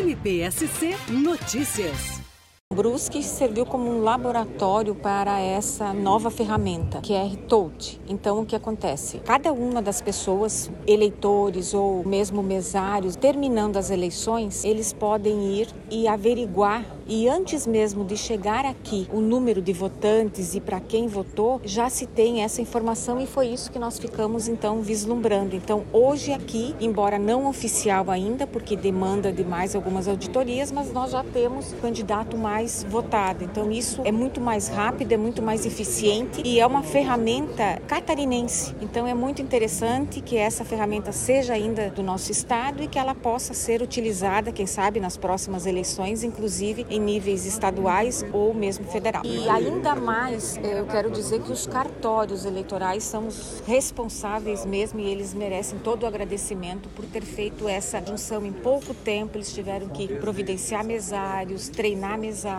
[0.00, 2.19] MPSC Notícias.
[2.80, 8.00] Brusque serviu como um laboratório para essa nova ferramenta, que é RTOT.
[8.08, 9.18] Então, o que acontece?
[9.24, 16.06] Cada uma das pessoas, eleitores ou mesmo mesários, terminando as eleições, eles podem ir e
[16.06, 21.60] averiguar e antes mesmo de chegar aqui, o número de votantes e para quem votou,
[21.64, 25.56] já se tem essa informação e foi isso que nós ficamos então vislumbrando.
[25.56, 31.10] Então, hoje aqui, embora não oficial ainda, porque demanda de mais algumas auditorias, mas nós
[31.10, 33.44] já temos candidato mais votado.
[33.44, 38.74] Então, isso é muito mais rápido, é muito mais eficiente e é uma ferramenta catarinense.
[38.80, 43.14] Então, é muito interessante que essa ferramenta seja ainda do nosso estado e que ela
[43.14, 49.22] possa ser utilizada, quem sabe, nas próximas eleições, inclusive em níveis estaduais ou mesmo federal.
[49.24, 55.08] E ainda mais, eu quero dizer que os cartórios eleitorais são os responsáveis mesmo e
[55.08, 59.36] eles merecem todo o agradecimento por ter feito essa junção em pouco tempo.
[59.36, 62.49] Eles tiveram que providenciar mesários, treinar mesários.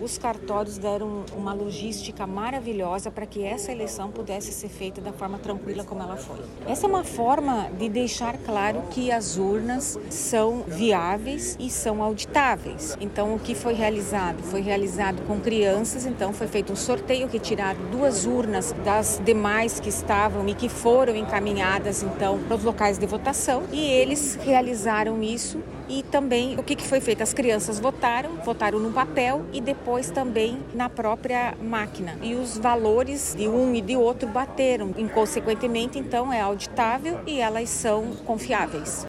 [0.00, 5.38] Os cartórios deram uma logística maravilhosa para que essa eleição pudesse ser feita da forma
[5.38, 6.38] tranquila como ela foi.
[6.66, 12.96] Essa é uma forma de deixar claro que as urnas são viáveis e são auditáveis.
[13.00, 14.42] Então, o que foi realizado?
[14.42, 19.80] Foi realizado com crianças, então foi feito um sorteio que tiraram duas urnas das demais
[19.80, 25.22] que estavam e que foram encaminhadas então para os locais de votação e eles realizaram
[25.22, 25.60] isso
[25.90, 27.22] e também o que, foi feito?
[27.22, 32.16] As crianças votaram, votaram no papel e depois também na própria máquina.
[32.22, 34.94] E os valores de um e de outro bateram.
[34.96, 39.04] Inconsequentemente, então, é auditável e elas são confiáveis.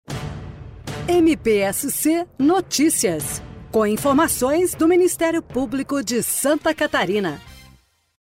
[1.07, 7.39] MPSC Notícias com informações do Ministério Público de Santa Catarina.